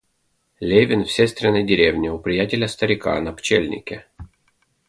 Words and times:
Левин 0.59 1.05
в 1.05 1.11
сестриной 1.11 1.63
деревне 1.63 2.11
у 2.11 2.17
приятеля-старика 2.17 3.21
на 3.21 3.33
пчельнике. 3.33 4.07